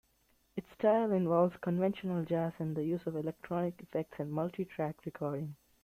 [0.55, 5.55] Its style involves conventional jazz and the use of electronic effects and multitrack recording.